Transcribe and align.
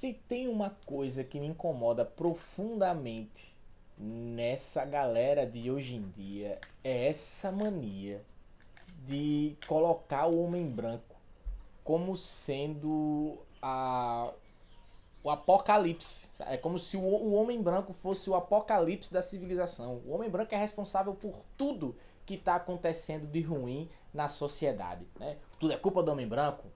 Se 0.00 0.14
tem 0.14 0.48
uma 0.48 0.70
coisa 0.86 1.22
que 1.22 1.38
me 1.38 1.46
incomoda 1.46 2.06
profundamente 2.06 3.54
nessa 3.98 4.82
galera 4.82 5.46
de 5.46 5.70
hoje 5.70 5.94
em 5.94 6.08
dia 6.16 6.58
é 6.82 7.08
essa 7.08 7.52
mania 7.52 8.24
de 9.04 9.58
colocar 9.68 10.26
o 10.26 10.42
homem 10.42 10.66
branco 10.66 11.14
como 11.84 12.16
sendo 12.16 13.36
a 13.60 14.32
o 15.22 15.28
apocalipse. 15.28 16.30
É 16.46 16.56
como 16.56 16.78
se 16.78 16.96
o, 16.96 17.02
o 17.02 17.34
homem 17.34 17.62
branco 17.62 17.92
fosse 17.92 18.30
o 18.30 18.34
apocalipse 18.34 19.12
da 19.12 19.20
civilização. 19.20 20.00
O 20.06 20.14
homem 20.14 20.30
branco 20.30 20.54
é 20.54 20.56
responsável 20.56 21.14
por 21.14 21.42
tudo 21.58 21.94
que 22.24 22.36
está 22.36 22.54
acontecendo 22.54 23.26
de 23.26 23.42
ruim 23.42 23.86
na 24.14 24.28
sociedade. 24.30 25.06
Né? 25.18 25.36
Tudo 25.58 25.74
é 25.74 25.76
culpa 25.76 26.02
do 26.02 26.10
homem 26.10 26.26
branco. 26.26 26.68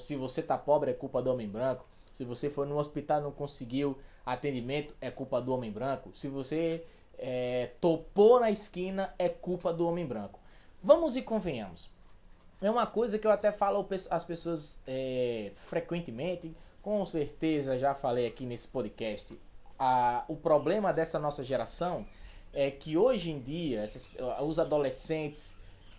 Se 0.00 0.16
você 0.16 0.42
tá 0.42 0.56
pobre, 0.56 0.90
é 0.90 0.94
culpa 0.94 1.20
do 1.20 1.30
homem 1.30 1.46
branco. 1.46 1.89
Se 2.12 2.24
você 2.24 2.50
foi 2.50 2.66
no 2.66 2.78
hospital 2.78 3.20
e 3.20 3.24
não 3.24 3.32
conseguiu 3.32 3.98
atendimento, 4.24 4.94
é 5.00 5.10
culpa 5.10 5.40
do 5.40 5.52
homem 5.52 5.70
branco. 5.70 6.10
Se 6.14 6.28
você 6.28 6.84
é, 7.18 7.70
topou 7.80 8.40
na 8.40 8.50
esquina, 8.50 9.14
é 9.18 9.28
culpa 9.28 9.72
do 9.72 9.86
homem 9.86 10.06
branco. 10.06 10.40
Vamos 10.82 11.16
e 11.16 11.22
convenhamos. 11.22 11.90
É 12.60 12.70
uma 12.70 12.86
coisa 12.86 13.18
que 13.18 13.26
eu 13.26 13.30
até 13.30 13.52
falo 13.52 13.86
às 14.10 14.24
pessoas 14.24 14.78
é, 14.86 15.52
frequentemente, 15.54 16.54
com 16.82 17.04
certeza 17.06 17.78
já 17.78 17.94
falei 17.94 18.26
aqui 18.26 18.44
nesse 18.44 18.68
podcast. 18.68 19.38
A, 19.78 20.24
o 20.28 20.36
problema 20.36 20.92
dessa 20.92 21.18
nossa 21.18 21.42
geração 21.42 22.06
é 22.52 22.70
que 22.70 22.96
hoje 22.96 23.30
em 23.30 23.40
dia 23.40 23.86
os 24.42 24.58
adolescentes 24.58 25.56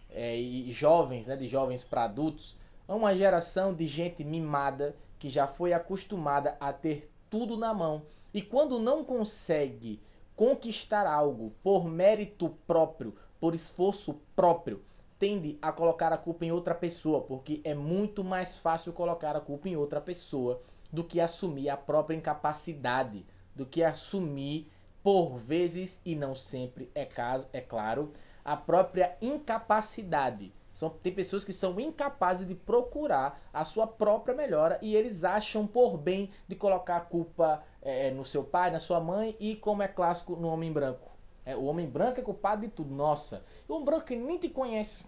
é, 0.10 0.38
e 0.38 0.72
jovens, 0.72 1.28
né, 1.28 1.36
de 1.36 1.48
jovens 1.48 1.84
para 1.84 2.04
adultos, 2.04 2.56
é 2.92 2.94
uma 2.94 3.16
geração 3.16 3.74
de 3.74 3.88
gente 3.88 4.22
mimada 4.22 4.94
que 5.18 5.30
já 5.30 5.48
foi 5.48 5.72
acostumada 5.72 6.58
a 6.60 6.74
ter 6.74 7.10
tudo 7.30 7.56
na 7.56 7.74
mão 7.74 8.02
e 8.34 8.42
quando 8.42 8.78
não 8.80 9.02
consegue 9.02 10.02
conquistar 10.36 11.08
algo 11.08 11.54
por 11.64 11.86
mérito 11.88 12.50
próprio, 12.68 13.16
por 13.40 13.56
esforço 13.56 14.20
próprio, 14.36 14.84
tende 15.18 15.58
a 15.62 15.72
colocar 15.72 16.12
a 16.12 16.18
culpa 16.18 16.44
em 16.44 16.52
outra 16.52 16.76
pessoa, 16.76 17.22
porque 17.22 17.62
é 17.64 17.74
muito 17.74 18.26
mais 18.26 18.58
fácil 18.58 18.92
colocar 18.92 19.38
a 19.38 19.42
culpa 19.42 19.70
em 19.70 19.78
outra 19.78 20.02
pessoa 20.02 20.62
do 20.92 21.02
que 21.02 21.22
assumir 21.22 21.70
a 21.70 21.78
própria 21.78 22.18
incapacidade, 22.18 23.26
do 23.56 23.66
que 23.66 23.82
assumir 23.82 24.70
por 25.02 25.38
vezes 25.38 26.02
e 26.04 26.14
não 26.14 26.36
sempre 26.36 26.92
é 26.94 27.06
caso, 27.06 27.48
é 27.54 27.62
claro, 27.62 28.12
a 28.44 28.58
própria 28.58 29.16
incapacidade. 29.22 30.52
São, 30.74 30.90
tem 30.90 31.14
pessoas 31.14 31.44
que 31.44 31.52
são 31.52 31.80
incapazes 31.80 32.48
de 32.48 32.56
procurar 32.56 33.42
a 33.54 33.66
sua 33.66 33.86
própria 33.86 34.34
melhora 34.34 34.80
e 34.82 34.96
eles 34.96 35.24
acham 35.24 35.68
por 35.68 35.98
bem 35.98 36.30
de 36.48 36.56
colocar 36.56 36.98
a 36.98 37.02
culpa 37.02 37.64
é, 37.82 38.12
no 38.12 38.24
seu 38.24 38.44
pai, 38.44 38.72
na 38.72 38.80
sua 38.80 39.00
mãe 39.00 39.36
e, 39.40 39.56
como 39.56 39.84
é 39.84 39.88
clássico, 39.88 40.36
no 40.36 40.48
homem 40.48 40.72
branco. 40.72 41.12
É, 41.46 41.56
o 41.56 41.66
homem 41.66 41.90
branco 41.90 42.20
é 42.20 42.24
culpado 42.24 42.62
de 42.62 42.70
tudo. 42.70 42.94
Nossa, 42.94 43.44
o 43.68 43.74
homem 43.74 43.86
branco 43.86 44.14
nem 44.14 44.38
te 44.38 44.48
conhece. 44.48 45.08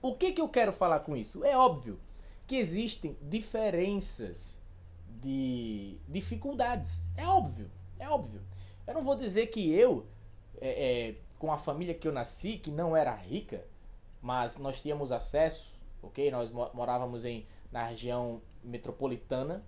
O 0.00 0.14
que, 0.14 0.32
que 0.32 0.40
eu 0.40 0.48
quero 0.48 0.72
falar 0.72 1.00
com 1.00 1.16
isso? 1.16 1.44
É 1.44 1.56
óbvio 1.56 1.98
que 2.46 2.56
existem 2.56 3.16
diferenças 3.22 4.60
de 5.20 5.98
dificuldades. 6.08 7.06
É 7.16 7.26
óbvio, 7.26 7.70
é 7.98 8.08
óbvio. 8.08 8.42
Eu 8.86 8.94
não 8.94 9.02
vou 9.02 9.16
dizer 9.16 9.46
que 9.46 9.72
eu, 9.72 10.06
é, 10.60 11.08
é, 11.08 11.14
com 11.38 11.50
a 11.50 11.58
família 11.58 11.94
que 11.94 12.06
eu 12.06 12.12
nasci, 12.12 12.58
que 12.58 12.70
não 12.70 12.94
era 12.94 13.14
rica, 13.14 13.66
mas 14.24 14.56
nós 14.56 14.80
tínhamos 14.80 15.12
acesso, 15.12 15.78
ok? 16.02 16.30
Nós 16.30 16.50
morávamos 16.50 17.26
em, 17.26 17.46
na 17.70 17.84
região 17.84 18.40
metropolitana 18.62 19.62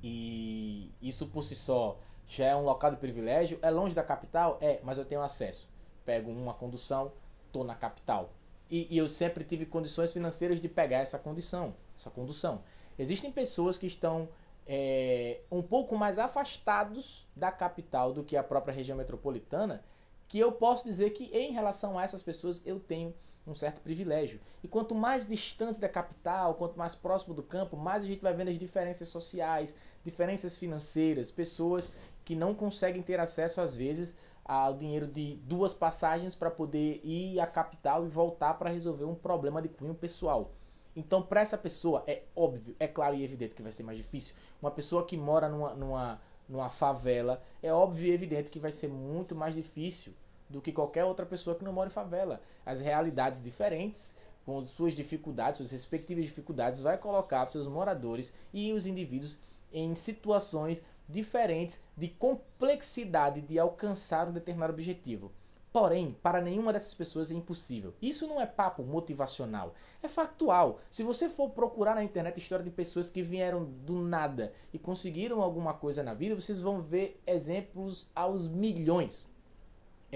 e 0.00 0.92
isso 1.02 1.26
por 1.26 1.42
si 1.42 1.56
só 1.56 1.98
já 2.24 2.46
é 2.46 2.54
um 2.54 2.62
local 2.62 2.92
de 2.92 2.98
privilégio. 2.98 3.58
É 3.60 3.70
longe 3.70 3.92
da 3.92 4.04
capital? 4.04 4.58
É, 4.60 4.78
mas 4.84 4.96
eu 4.96 5.04
tenho 5.04 5.22
acesso. 5.22 5.68
Pego 6.04 6.30
uma 6.30 6.54
condução, 6.54 7.10
tô 7.50 7.64
na 7.64 7.74
capital. 7.74 8.30
E, 8.70 8.86
e 8.94 8.96
eu 8.96 9.08
sempre 9.08 9.42
tive 9.42 9.66
condições 9.66 10.12
financeiras 10.12 10.60
de 10.60 10.68
pegar 10.68 10.98
essa 10.98 11.18
condição, 11.18 11.74
essa 11.96 12.10
condução. 12.10 12.62
Existem 12.96 13.32
pessoas 13.32 13.76
que 13.76 13.86
estão 13.86 14.28
é, 14.68 15.40
um 15.50 15.62
pouco 15.62 15.98
mais 15.98 16.16
afastados 16.16 17.26
da 17.34 17.50
capital 17.50 18.12
do 18.12 18.22
que 18.22 18.36
a 18.36 18.44
própria 18.44 18.72
região 18.72 18.96
metropolitana, 18.96 19.84
que 20.28 20.38
eu 20.38 20.52
posso 20.52 20.84
dizer 20.84 21.10
que 21.10 21.24
em 21.36 21.50
relação 21.50 21.98
a 21.98 22.04
essas 22.04 22.22
pessoas 22.22 22.62
eu 22.64 22.78
tenho 22.78 23.12
um 23.46 23.54
certo 23.54 23.80
privilégio. 23.80 24.40
E 24.62 24.68
quanto 24.68 24.94
mais 24.94 25.26
distante 25.26 25.78
da 25.78 25.88
capital, 25.88 26.54
quanto 26.54 26.78
mais 26.78 26.94
próximo 26.94 27.34
do 27.34 27.42
campo, 27.42 27.76
mais 27.76 28.02
a 28.02 28.06
gente 28.06 28.22
vai 28.22 28.32
vendo 28.32 28.48
as 28.48 28.58
diferenças 28.58 29.08
sociais, 29.08 29.76
diferenças 30.04 30.56
financeiras, 30.56 31.30
pessoas 31.30 31.90
que 32.24 32.34
não 32.34 32.54
conseguem 32.54 33.02
ter 33.02 33.20
acesso 33.20 33.60
às 33.60 33.74
vezes 33.74 34.14
ao 34.44 34.74
dinheiro 34.74 35.06
de 35.06 35.36
duas 35.44 35.72
passagens 35.72 36.34
para 36.34 36.50
poder 36.50 37.00
ir 37.04 37.40
à 37.40 37.46
capital 37.46 38.04
e 38.04 38.08
voltar 38.08 38.54
para 38.54 38.70
resolver 38.70 39.04
um 39.04 39.14
problema 39.14 39.60
de 39.60 39.68
cunho 39.68 39.94
pessoal. 39.94 40.52
Então, 40.96 41.22
para 41.22 41.40
essa 41.40 41.58
pessoa, 41.58 42.04
é 42.06 42.22
óbvio, 42.36 42.76
é 42.78 42.86
claro 42.86 43.16
e 43.16 43.24
evidente 43.24 43.54
que 43.54 43.62
vai 43.62 43.72
ser 43.72 43.82
mais 43.82 43.98
difícil. 43.98 44.36
Uma 44.62 44.70
pessoa 44.70 45.04
que 45.04 45.16
mora 45.16 45.48
numa, 45.48 45.74
numa, 45.74 46.20
numa 46.48 46.70
favela, 46.70 47.42
é 47.62 47.72
óbvio 47.72 48.06
e 48.06 48.10
evidente 48.10 48.50
que 48.50 48.60
vai 48.60 48.70
ser 48.70 48.88
muito 48.88 49.34
mais 49.34 49.54
difícil 49.54 50.14
do 50.48 50.60
que 50.60 50.72
qualquer 50.72 51.04
outra 51.04 51.26
pessoa 51.26 51.56
que 51.56 51.64
não 51.64 51.72
mora 51.72 51.88
em 51.88 51.92
favela. 51.92 52.40
As 52.64 52.80
realidades 52.80 53.42
diferentes, 53.42 54.16
com 54.44 54.64
suas 54.64 54.94
dificuldades, 54.94 55.58
suas 55.58 55.70
respectivas 55.70 56.24
dificuldades, 56.24 56.82
vai 56.82 56.98
colocar 56.98 57.46
seus 57.46 57.66
moradores 57.66 58.32
e 58.52 58.72
os 58.72 58.86
indivíduos 58.86 59.36
em 59.72 59.94
situações 59.94 60.82
diferentes 61.08 61.80
de 61.96 62.08
complexidade 62.08 63.40
de 63.40 63.58
alcançar 63.58 64.28
um 64.28 64.32
determinado 64.32 64.72
objetivo. 64.72 65.32
Porém, 65.74 66.16
para 66.22 66.40
nenhuma 66.40 66.72
dessas 66.72 66.94
pessoas 66.94 67.32
é 67.32 67.34
impossível. 67.34 67.94
Isso 68.00 68.28
não 68.28 68.40
é 68.40 68.46
papo 68.46 68.84
motivacional, 68.84 69.74
é 70.00 70.06
factual. 70.06 70.78
Se 70.88 71.02
você 71.02 71.28
for 71.28 71.50
procurar 71.50 71.96
na 71.96 72.04
internet 72.04 72.38
história 72.38 72.64
de 72.64 72.70
pessoas 72.70 73.10
que 73.10 73.22
vieram 73.22 73.64
do 73.64 74.00
nada 74.00 74.52
e 74.72 74.78
conseguiram 74.78 75.42
alguma 75.42 75.74
coisa 75.74 76.00
na 76.00 76.14
vida, 76.14 76.36
vocês 76.36 76.60
vão 76.60 76.80
ver 76.80 77.20
exemplos 77.26 78.08
aos 78.14 78.46
milhões. 78.46 79.28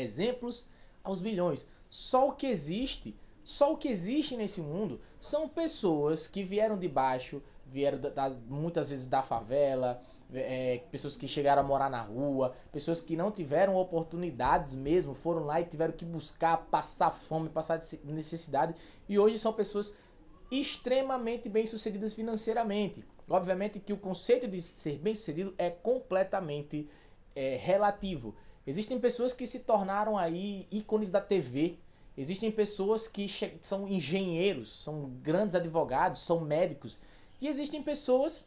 Exemplos 0.00 0.66
aos 1.02 1.20
milhões. 1.20 1.66
Só 1.88 2.28
o 2.28 2.32
que 2.32 2.46
existe, 2.46 3.16
só 3.42 3.72
o 3.72 3.76
que 3.76 3.88
existe 3.88 4.36
nesse 4.36 4.60
mundo 4.60 5.00
são 5.18 5.48
pessoas 5.48 6.26
que 6.26 6.42
vieram 6.42 6.78
de 6.78 6.88
baixo, 6.88 7.42
vieram 7.66 7.98
da, 7.98 8.10
da, 8.10 8.30
muitas 8.30 8.90
vezes 8.90 9.06
da 9.06 9.22
favela, 9.22 10.02
é, 10.32 10.82
pessoas 10.90 11.16
que 11.16 11.26
chegaram 11.26 11.62
a 11.62 11.64
morar 11.64 11.88
na 11.88 12.02
rua, 12.02 12.54
pessoas 12.70 13.00
que 13.00 13.16
não 13.16 13.30
tiveram 13.30 13.76
oportunidades 13.76 14.74
mesmo, 14.74 15.14
foram 15.14 15.44
lá 15.44 15.60
e 15.60 15.64
tiveram 15.64 15.92
que 15.92 16.04
buscar 16.04 16.58
passar 16.70 17.10
fome, 17.10 17.48
passar 17.48 17.80
necessidade, 18.04 18.74
e 19.08 19.18
hoje 19.18 19.38
são 19.38 19.52
pessoas 19.52 19.94
extremamente 20.50 21.48
bem-sucedidas 21.48 22.14
financeiramente. 22.14 23.04
Obviamente 23.28 23.78
que 23.78 23.92
o 23.92 23.98
conceito 23.98 24.48
de 24.48 24.60
ser 24.62 24.98
bem-sucedido 24.98 25.54
é 25.58 25.70
completamente 25.70 26.88
é, 27.34 27.56
relativo. 27.56 28.34
Existem 28.68 29.00
pessoas 29.00 29.32
que 29.32 29.46
se 29.46 29.60
tornaram 29.60 30.18
aí 30.18 30.68
ícones 30.70 31.08
da 31.08 31.22
TV. 31.22 31.78
Existem 32.14 32.52
pessoas 32.52 33.08
que 33.08 33.26
são 33.62 33.88
engenheiros, 33.88 34.82
são 34.82 35.08
grandes 35.22 35.54
advogados, 35.54 36.20
são 36.20 36.40
médicos. 36.40 36.98
E 37.40 37.48
existem 37.48 37.82
pessoas 37.82 38.46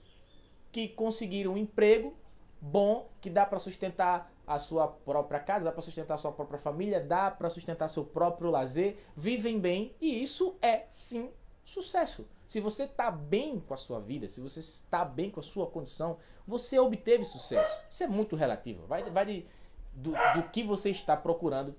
que 0.72 0.90
conseguiram 0.90 1.54
um 1.54 1.58
emprego 1.58 2.14
bom, 2.62 3.10
que 3.20 3.32
dá 3.32 3.48
para 3.48 3.58
sustentar 3.58 4.32
a 4.46 4.60
sua 4.60 4.88
própria 4.88 5.40
casa, 5.40 5.66
dá 5.66 5.72
para 5.72 5.82
sustentar 5.82 6.14
a 6.14 6.18
sua 6.20 6.32
própria 6.32 6.60
família, 6.60 7.00
dá 7.04 7.32
para 7.32 7.50
sustentar 7.50 7.88
seu 7.88 8.06
próprio 8.06 8.52
lazer, 8.52 8.98
vivem 9.18 9.60
bem 9.60 9.96
e 10.00 10.22
isso 10.22 10.56
é 10.62 10.86
sim 10.88 11.32
sucesso. 11.66 12.28
Se 12.48 12.60
você 12.60 12.84
está 12.84 13.10
bem 13.10 13.60
com 13.60 13.74
a 13.74 13.78
sua 13.78 14.00
vida, 14.00 14.30
se 14.30 14.40
você 14.40 14.60
está 14.60 15.04
bem 15.04 15.32
com 15.32 15.40
a 15.40 15.44
sua 15.44 15.66
condição, 15.66 16.18
você 16.46 16.78
obteve 16.78 17.24
sucesso. 17.24 17.76
Isso 17.90 18.04
é 18.04 18.08
muito 18.08 18.36
relativo. 18.36 18.86
Vai, 18.86 19.10
vai 19.10 19.26
de, 19.26 19.46
do, 19.94 20.12
do 20.12 20.44
que 20.52 20.64
você 20.64 20.90
está 20.90 21.16
procurando 21.16 21.76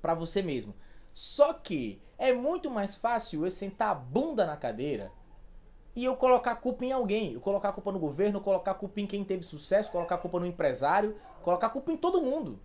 para 0.00 0.14
você 0.14 0.42
mesmo. 0.42 0.74
Só 1.12 1.52
que 1.52 2.00
é 2.16 2.32
muito 2.32 2.70
mais 2.70 2.94
fácil 2.94 3.44
eu 3.44 3.50
sentar 3.50 3.90
a 3.90 3.94
bunda 3.94 4.46
na 4.46 4.56
cadeira 4.56 5.10
e 5.94 6.04
eu 6.04 6.16
colocar 6.16 6.52
a 6.52 6.56
culpa 6.56 6.84
em 6.84 6.92
alguém. 6.92 7.32
Eu 7.32 7.40
colocar 7.40 7.70
a 7.70 7.72
culpa 7.72 7.92
no 7.92 7.98
governo, 7.98 8.40
colocar 8.40 8.72
a 8.72 8.74
culpa 8.74 9.00
em 9.00 9.06
quem 9.06 9.24
teve 9.24 9.42
sucesso, 9.42 9.90
colocar 9.90 10.14
a 10.16 10.18
culpa 10.18 10.38
no 10.38 10.46
empresário, 10.46 11.16
colocar 11.42 11.66
a 11.66 11.70
culpa 11.70 11.92
em 11.92 11.96
todo 11.96 12.22
mundo. 12.22 12.58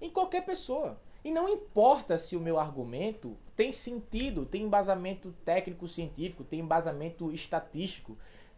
Em 0.00 0.10
qualquer 0.10 0.44
pessoa. 0.44 0.98
E 1.24 1.30
não 1.30 1.48
importa 1.48 2.18
se 2.18 2.36
o 2.36 2.40
meu 2.40 2.58
argumento 2.58 3.36
tem 3.56 3.72
sentido, 3.72 4.44
tem 4.44 4.62
embasamento 4.62 5.32
técnico 5.44 5.88
científico, 5.88 6.44
tem 6.44 6.60
embasamento 6.60 7.32
estatístico. 7.32 8.16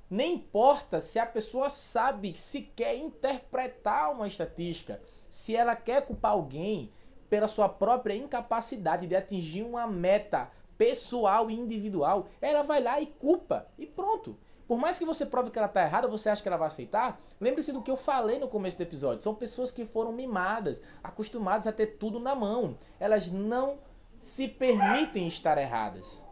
Nem 0.08 0.35
importa 0.35 1.00
se 1.00 1.19
a 1.19 1.26
pessoa 1.26 1.69
sabe 1.69 2.37
se 2.37 2.62
quer 2.62 2.97
interpretar 2.97 4.12
uma 4.12 4.29
estatística, 4.29 5.00
se 5.29 5.56
ela 5.56 5.75
quer 5.75 6.06
culpar 6.06 6.32
alguém 6.32 6.93
pela 7.29 7.49
sua 7.49 7.69
própria 7.69 8.14
incapacidade 8.14 9.06
de 9.06 9.17
atingir 9.17 9.64
uma 9.64 9.87
meta 9.87 10.50
pessoal 10.79 11.50
e 11.50 11.55
individual, 11.55 12.29
ela 12.41 12.62
vai 12.62 12.82
lá 12.82 13.00
e 13.00 13.06
culpa 13.06 13.67
e 13.76 13.85
pronto. 13.87 14.38
Por 14.69 14.79
mais 14.79 14.99
que 14.99 15.05
você 15.05 15.25
prove 15.25 15.50
que 15.50 15.58
ela 15.58 15.69
está 15.69 15.82
errada, 15.82 16.08
você 16.08 16.29
acha 16.29 16.43
que 16.43 16.49
ela 16.49 16.56
vai 16.56 16.67
aceitar? 16.67 17.20
Lembre-se 17.41 17.73
do 17.73 17.82
que 17.82 17.91
eu 17.91 17.97
falei 17.97 18.38
no 18.38 18.49
começo 18.49 18.76
do 18.76 18.82
episódio. 18.82 19.23
São 19.23 19.35
pessoas 19.35 19.70
que 19.70 19.85
foram 19.85 20.12
mimadas, 20.12 20.82
acostumadas 21.05 21.69
a 21.69 21.73
ter 21.73 21.99
tudo 21.99 22.19
na 22.19 22.35
mão. 22.35 22.76
Elas 22.99 23.31
não 23.31 23.79
se 24.19 24.49
permitem 24.49 25.26
estar 25.29 25.56
erradas. 25.56 26.25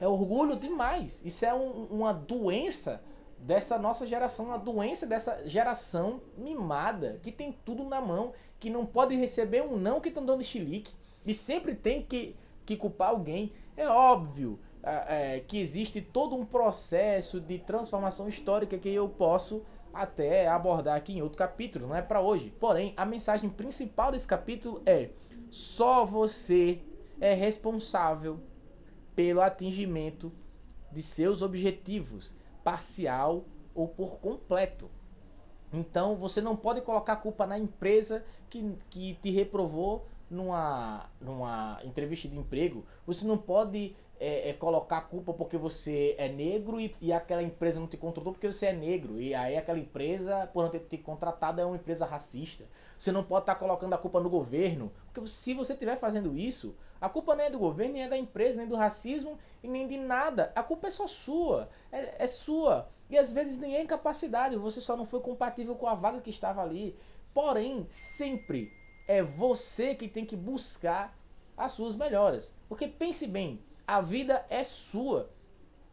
É 0.00 0.08
orgulho 0.08 0.56
demais. 0.56 1.22
Isso 1.24 1.44
é 1.44 1.54
um, 1.54 1.84
uma 1.90 2.12
doença 2.12 3.02
dessa 3.38 3.78
nossa 3.78 4.06
geração, 4.06 4.46
uma 4.46 4.58
doença 4.58 5.06
dessa 5.06 5.46
geração 5.46 6.22
mimada, 6.36 7.20
que 7.22 7.30
tem 7.30 7.52
tudo 7.64 7.84
na 7.84 8.00
mão, 8.00 8.32
que 8.58 8.70
não 8.70 8.86
pode 8.86 9.14
receber 9.14 9.62
um 9.62 9.76
não 9.76 10.00
que 10.00 10.08
estão 10.08 10.24
dando 10.24 10.42
chilique 10.42 10.94
e 11.26 11.34
sempre 11.34 11.74
tem 11.74 12.02
que, 12.02 12.34
que 12.64 12.76
culpar 12.76 13.10
alguém. 13.10 13.52
É 13.76 13.86
óbvio 13.88 14.58
é, 14.82 15.40
que 15.40 15.58
existe 15.58 16.00
todo 16.00 16.36
um 16.36 16.44
processo 16.44 17.40
de 17.40 17.58
transformação 17.58 18.28
histórica 18.28 18.78
que 18.78 18.88
eu 18.88 19.08
posso 19.08 19.64
até 19.92 20.48
abordar 20.48 20.96
aqui 20.96 21.12
em 21.12 21.22
outro 21.22 21.38
capítulo, 21.38 21.86
não 21.86 21.94
é 21.94 22.02
para 22.02 22.20
hoje. 22.20 22.52
Porém, 22.58 22.92
a 22.96 23.04
mensagem 23.04 23.48
principal 23.48 24.10
desse 24.10 24.26
capítulo 24.26 24.82
é: 24.84 25.10
só 25.50 26.04
você 26.04 26.80
é 27.20 27.32
responsável 27.32 28.40
pelo 29.14 29.40
atingimento 29.40 30.32
de 30.90 31.02
seus 31.02 31.42
objetivos, 31.42 32.34
parcial 32.62 33.44
ou 33.74 33.88
por 33.88 34.18
completo. 34.18 34.90
Então 35.72 36.16
você 36.16 36.40
não 36.40 36.56
pode 36.56 36.80
colocar 36.80 37.14
a 37.14 37.16
culpa 37.16 37.46
na 37.46 37.58
empresa 37.58 38.24
que, 38.48 38.76
que 38.88 39.14
te 39.14 39.30
reprovou 39.30 40.06
numa, 40.34 41.08
numa 41.20 41.80
entrevista 41.84 42.28
de 42.28 42.36
emprego. 42.36 42.84
Você 43.06 43.26
não 43.26 43.38
pode 43.38 43.96
é, 44.18 44.50
é, 44.50 44.52
colocar 44.52 44.98
a 44.98 45.00
culpa 45.00 45.32
porque 45.32 45.56
você 45.56 46.14
é 46.18 46.28
negro 46.28 46.80
e, 46.80 46.94
e, 47.00 47.12
aquela 47.12 47.42
empresa 47.42 47.80
não 47.80 47.86
te 47.86 47.96
contratou 47.96 48.32
porque 48.32 48.50
você 48.50 48.66
é 48.66 48.72
negro. 48.72 49.20
E 49.20 49.34
aí 49.34 49.56
aquela 49.56 49.78
empresa, 49.78 50.46
por 50.52 50.64
não 50.64 50.70
ter 50.70 50.80
te 50.80 50.98
contratado, 50.98 51.60
é 51.60 51.64
uma 51.64 51.76
empresa 51.76 52.04
racista. 52.04 52.64
Você 52.98 53.10
não 53.10 53.24
pode 53.24 53.42
estar 53.42 53.54
tá 53.54 53.60
colocando 53.60 53.92
a 53.92 53.98
culpa 53.98 54.20
no 54.20 54.30
governo. 54.30 54.92
Porque 55.12 55.28
se 55.28 55.54
você 55.54 55.72
estiver 55.72 55.96
fazendo 55.96 56.36
isso, 56.36 56.74
a 57.00 57.08
culpa 57.08 57.34
não 57.34 57.44
é 57.44 57.50
do 57.50 57.58
governo, 57.58 57.94
nem 57.94 58.04
é 58.04 58.08
da 58.08 58.16
empresa, 58.16 58.58
nem 58.58 58.66
do 58.66 58.76
racismo 58.76 59.38
e 59.62 59.68
nem 59.68 59.86
de 59.86 59.98
nada. 59.98 60.52
A 60.54 60.62
culpa 60.62 60.86
é 60.86 60.90
só 60.90 61.06
sua. 61.06 61.68
É, 61.90 62.24
é 62.24 62.26
sua. 62.26 62.88
E 63.10 63.18
às 63.18 63.32
vezes 63.32 63.58
nem 63.58 63.76
é 63.76 63.82
incapacidade. 63.82 64.56
Você 64.56 64.80
só 64.80 64.96
não 64.96 65.04
foi 65.04 65.20
compatível 65.20 65.74
com 65.74 65.86
a 65.86 65.94
vaga 65.94 66.20
que 66.20 66.30
estava 66.30 66.62
ali. 66.62 66.96
Porém, 67.34 67.84
sempre 67.88 68.72
é 69.06 69.22
você 69.22 69.94
que 69.94 70.08
tem 70.08 70.24
que 70.24 70.36
buscar 70.36 71.16
as 71.56 71.72
suas 71.72 71.94
melhoras. 71.94 72.54
Porque 72.68 72.88
pense 72.88 73.26
bem, 73.26 73.60
a 73.86 74.00
vida 74.00 74.44
é 74.48 74.64
sua 74.64 75.30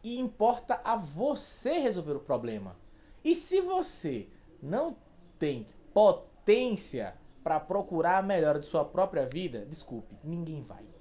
e 0.02 0.18
importa 0.18 0.80
a 0.84 0.96
você 0.96 1.78
resolver 1.78 2.16
o 2.16 2.20
problema. 2.20 2.76
E 3.24 3.34
se 3.34 3.60
você 3.60 4.28
não 4.60 4.96
tem 5.38 5.66
potência 5.92 7.14
para 7.42 7.60
procurar 7.60 8.18
a 8.18 8.22
melhora 8.22 8.58
de 8.58 8.66
sua 8.66 8.84
própria 8.84 9.26
vida, 9.26 9.64
desculpe, 9.66 10.16
ninguém 10.24 10.62
vai. 10.62 10.91